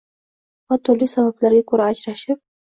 va 0.73 0.77
turli 0.89 1.09
sabablarga 1.11 1.61
ko‘ra 1.73 1.91
ajrashib 1.95 2.43